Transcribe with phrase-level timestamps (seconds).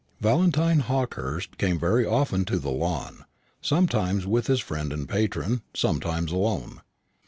[0.19, 3.23] Valentine Hawkehurst came very often to the Lawn,
[3.61, 6.81] sometimes with his friend and patron, sometimes alone.